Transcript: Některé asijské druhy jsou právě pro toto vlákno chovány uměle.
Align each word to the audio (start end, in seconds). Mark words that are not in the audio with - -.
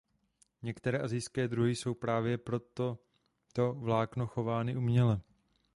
Některé 0.61 0.99
asijské 0.99 1.47
druhy 1.47 1.75
jsou 1.75 1.93
právě 1.93 2.37
pro 2.37 2.59
toto 2.59 3.73
vlákno 3.73 4.27
chovány 4.27 4.75
uměle. 4.75 5.21